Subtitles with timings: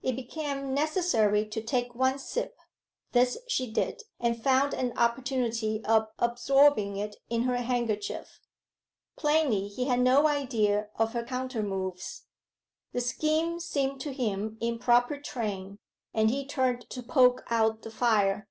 [0.00, 2.56] It became necessary to take one sip.
[3.12, 8.40] This she did, and found an opportunity of absorbing it in her handkerchief.
[9.18, 12.22] Plainly he had no idea of her countermoves.
[12.94, 15.80] The scheme seemed to him in proper train,
[16.14, 18.48] and he turned to poke out the fire.